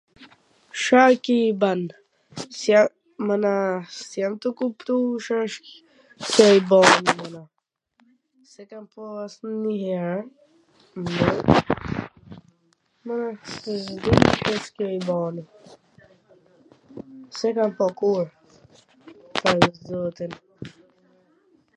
[0.81, 1.81] Sha a ki IBAN?
[2.55, 2.87] S jam
[3.27, 3.53] mana
[4.09, 4.93] s jam tu kuptu
[5.25, 5.47] pwr...
[6.31, 7.41] Ca a IBANi mana,
[8.51, 10.19] s e kam pa as ndonjiher,
[13.07, 15.43] mana, s di C asht ky aibani.
[17.37, 18.27] s e kam pa kurr,
[19.41, 20.31] pash zotin.